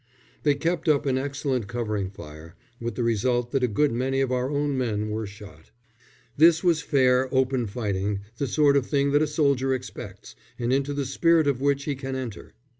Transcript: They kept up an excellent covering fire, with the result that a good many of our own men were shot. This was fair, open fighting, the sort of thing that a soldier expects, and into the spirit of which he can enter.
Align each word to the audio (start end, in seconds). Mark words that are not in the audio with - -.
They 0.41 0.55
kept 0.55 0.89
up 0.89 1.05
an 1.05 1.19
excellent 1.19 1.67
covering 1.67 2.09
fire, 2.09 2.55
with 2.79 2.95
the 2.95 3.03
result 3.03 3.51
that 3.51 3.61
a 3.63 3.67
good 3.67 3.91
many 3.91 4.19
of 4.19 4.31
our 4.31 4.49
own 4.49 4.75
men 4.75 5.11
were 5.11 5.27
shot. 5.27 5.69
This 6.35 6.63
was 6.63 6.81
fair, 6.81 7.29
open 7.31 7.67
fighting, 7.67 8.21
the 8.39 8.47
sort 8.47 8.75
of 8.75 8.87
thing 8.87 9.11
that 9.11 9.21
a 9.21 9.27
soldier 9.27 9.75
expects, 9.75 10.35
and 10.57 10.73
into 10.73 10.95
the 10.95 11.05
spirit 11.05 11.45
of 11.45 11.61
which 11.61 11.83
he 11.83 11.93
can 11.95 12.15
enter. 12.15 12.55